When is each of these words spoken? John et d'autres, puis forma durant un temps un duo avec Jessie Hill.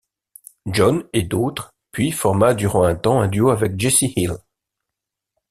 John 0.65 1.03
et 1.13 1.21
d'autres, 1.21 1.75
puis 1.91 2.09
forma 2.09 2.55
durant 2.55 2.81
un 2.85 2.95
temps 2.95 3.21
un 3.21 3.27
duo 3.27 3.49
avec 3.51 3.79
Jessie 3.79 4.11
Hill. 4.15 4.33